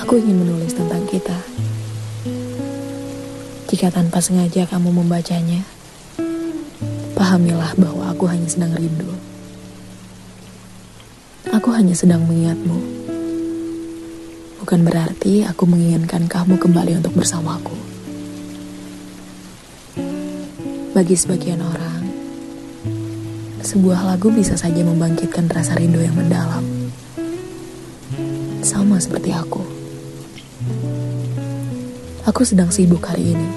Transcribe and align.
Aku 0.00 0.16
ingin 0.16 0.40
menulis 0.40 0.72
tentang 0.72 1.04
kita. 1.04 1.36
Jika 3.68 3.92
tanpa 3.92 4.24
sengaja 4.24 4.64
kamu 4.64 4.96
membacanya, 4.96 5.60
pahamilah 7.12 7.76
bahwa 7.76 8.08
aku 8.08 8.24
hanya 8.24 8.48
sedang 8.48 8.72
rindu. 8.72 9.12
Aku 11.52 11.68
hanya 11.76 11.92
sedang 11.92 12.24
mengingatmu. 12.24 12.80
Bukan 14.64 14.80
berarti 14.88 15.44
aku 15.44 15.68
menginginkan 15.68 16.24
kamu 16.24 16.56
kembali 16.56 16.96
untuk 16.96 17.12
bersamaku. 17.20 17.76
Bagi 20.96 21.12
sebagian 21.12 21.60
orang, 21.60 22.08
sebuah 23.60 24.16
lagu 24.16 24.32
bisa 24.32 24.56
saja 24.56 24.80
membangkitkan 24.80 25.44
rasa 25.52 25.76
rindu 25.76 26.00
yang 26.00 26.16
mendalam. 26.16 26.64
Sama 28.64 28.96
seperti 28.96 29.36
aku. 29.36 29.79
Aku 32.28 32.44
sedang 32.44 32.68
sibuk 32.68 33.00
hari 33.08 33.32
ini. 33.32 33.48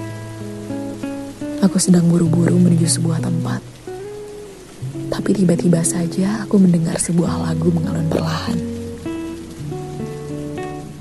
Aku 1.59 1.75
sedang 1.75 2.07
buru-buru 2.07 2.55
menuju 2.55 2.87
sebuah 2.87 3.19
tempat. 3.19 3.59
Tapi 5.11 5.29
tiba-tiba 5.35 5.83
saja 5.83 6.47
aku 6.47 6.63
mendengar 6.63 6.95
sebuah 6.95 7.43
lagu 7.43 7.75
mengalun 7.75 8.07
perlahan. 8.07 8.55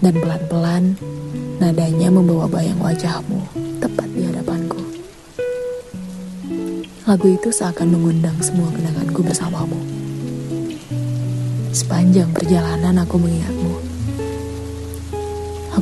Dan 0.03 0.15
pelan-pelan, 0.19 0.85
nadanya 1.63 2.11
membawa 2.11 2.51
bayang 2.51 2.83
wajahmu 2.83 3.47
tepat 3.79 4.09
di 4.11 4.27
hadapanku. 4.27 4.83
Lagu 7.07 7.27
itu 7.31 7.55
seakan 7.55 7.95
mengundang 7.95 8.43
semua 8.43 8.75
kenanganku 8.75 9.23
bersamamu. 9.23 9.79
Sepanjang 11.71 12.35
perjalanan 12.35 13.07
aku 13.07 13.23
mengingatmu. 13.23 13.92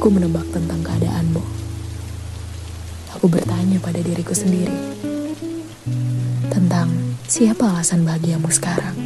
Aku 0.00 0.08
menebak 0.08 0.48
tentang 0.48 0.80
keadaanmu. 0.80 1.44
Aku 3.20 3.28
bertanya 3.28 3.76
pada 3.84 4.00
diriku 4.00 4.32
sendiri 4.32 4.72
tentang 6.48 6.88
siapa 7.28 7.68
alasan 7.68 8.08
bahagiamu 8.08 8.48
sekarang. 8.48 8.96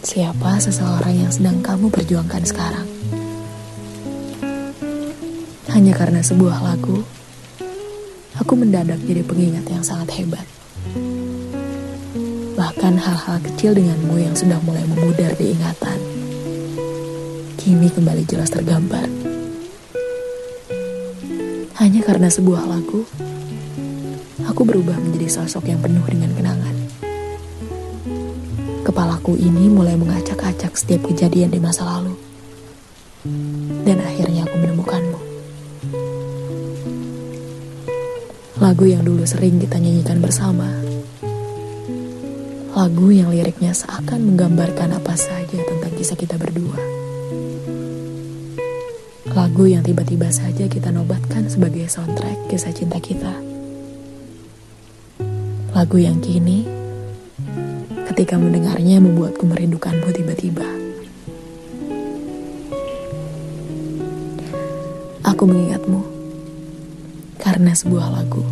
Siapa 0.00 0.56
seseorang 0.56 1.20
yang 1.20 1.28
sedang 1.28 1.60
kamu 1.60 1.92
perjuangkan 1.92 2.48
sekarang? 2.48 2.88
Hanya 5.68 5.92
karena 5.92 6.24
sebuah 6.24 6.64
lagu, 6.64 7.04
aku 8.40 8.52
mendadak 8.56 9.04
jadi 9.04 9.20
pengingat 9.20 9.68
yang 9.68 9.84
sangat 9.84 10.16
hebat. 10.16 10.48
Bahkan 12.56 12.94
hal-hal 12.96 13.36
kecil 13.52 13.76
denganmu 13.76 14.16
yang 14.16 14.32
sudah 14.32 14.56
mulai 14.64 14.88
memudar 14.88 15.36
di 15.36 15.52
ingatan, 15.52 16.00
kini 17.60 17.92
kembali 17.92 18.24
jelas 18.24 18.48
tergambar. 18.48 19.17
Hanya 21.78 22.02
karena 22.02 22.26
sebuah 22.26 22.66
lagu, 22.66 23.06
aku 24.42 24.62
berubah 24.66 24.98
menjadi 24.98 25.30
sosok 25.30 25.70
yang 25.70 25.78
penuh 25.78 26.02
dengan 26.10 26.34
kenangan. 26.34 26.74
Kepalaku 28.82 29.38
ini 29.38 29.70
mulai 29.70 29.94
mengacak-acak 29.94 30.74
setiap 30.74 31.06
kejadian 31.06 31.54
di 31.54 31.62
masa 31.62 31.86
lalu. 31.86 32.18
Dan 33.86 34.02
akhirnya 34.02 34.42
aku 34.50 34.58
menemukanmu. 34.58 35.20
Lagu 38.58 38.84
yang 38.90 39.06
dulu 39.06 39.22
sering 39.22 39.62
kita 39.62 39.78
nyanyikan 39.78 40.18
bersama. 40.18 40.66
Lagu 42.74 43.06
yang 43.14 43.30
liriknya 43.30 43.70
seakan 43.70 44.34
menggambarkan 44.34 44.98
apa 44.98 45.14
saja 45.14 45.62
tentang 45.62 45.94
kisah 45.94 46.18
kita 46.18 46.42
berdua. 46.42 46.97
Lagu 49.38 49.70
yang 49.70 49.86
tiba-tiba 49.86 50.34
saja 50.34 50.66
kita 50.66 50.90
nobatkan 50.90 51.46
sebagai 51.46 51.86
soundtrack 51.86 52.50
kisah 52.50 52.74
cinta 52.74 52.98
kita. 52.98 53.30
Lagu 55.70 55.94
yang 55.94 56.18
kini, 56.18 56.66
ketika 58.10 58.34
mendengarnya 58.34 58.98
membuatku 58.98 59.46
merindukanmu 59.46 60.10
tiba-tiba. 60.10 60.66
Aku 65.22 65.46
mengingatmu 65.46 66.02
karena 67.38 67.78
sebuah 67.78 68.10
lagu. 68.10 68.42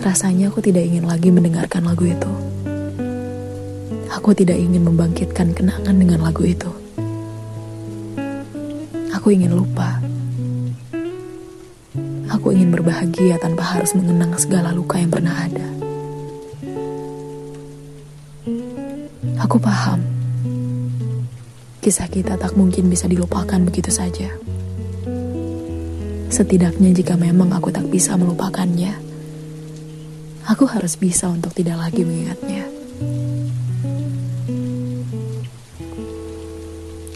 Rasanya 0.00 0.48
aku 0.48 0.64
tidak 0.64 0.88
ingin 0.88 1.04
lagi 1.04 1.28
mendengarkan 1.28 1.84
lagu 1.84 2.08
itu. 2.08 2.32
Aku 4.08 4.32
tidak 4.32 4.56
ingin 4.56 4.88
membangkitkan 4.88 5.52
kenangan 5.52 6.00
dengan 6.00 6.24
lagu 6.24 6.48
itu. 6.48 6.81
Aku 9.22 9.30
ingin 9.30 9.54
lupa. 9.54 10.02
Aku 12.26 12.50
ingin 12.50 12.74
berbahagia 12.74 13.38
tanpa 13.38 13.62
harus 13.62 13.94
mengenang 13.94 14.34
segala 14.34 14.74
luka 14.74 14.98
yang 14.98 15.14
pernah 15.14 15.46
ada. 15.46 15.62
Aku 19.46 19.62
paham. 19.62 20.02
Kisah 21.78 22.10
kita 22.10 22.34
tak 22.34 22.58
mungkin 22.58 22.90
bisa 22.90 23.06
dilupakan 23.06 23.62
begitu 23.62 23.94
saja. 23.94 24.26
Setidaknya 26.26 26.90
jika 26.90 27.14
memang 27.14 27.54
aku 27.54 27.70
tak 27.70 27.86
bisa 27.94 28.18
melupakannya, 28.18 28.98
aku 30.50 30.66
harus 30.66 30.98
bisa 30.98 31.30
untuk 31.30 31.54
tidak 31.54 31.78
lagi 31.78 32.02
mengingatnya. 32.02 32.66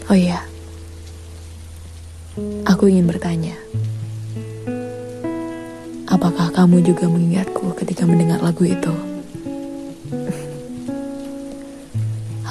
Oh 0.07 0.15
iya, 0.15 0.47
Aku 2.67 2.91
ingin 2.91 3.07
bertanya, 3.07 3.55
apakah 6.03 6.51
kamu 6.51 6.83
juga 6.83 7.07
mengingatku 7.07 7.71
ketika 7.79 8.03
mendengar 8.03 8.43
lagu 8.43 8.67
itu? 8.67 8.91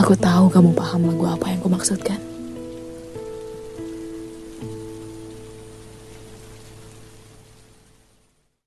Aku 0.00 0.16
tahu 0.16 0.48
kamu 0.48 0.72
paham 0.72 1.12
lagu 1.12 1.24
apa 1.28 1.52
yang 1.52 1.60
kumaksudkan. 1.60 2.16